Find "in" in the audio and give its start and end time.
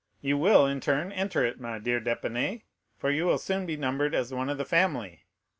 0.65-0.79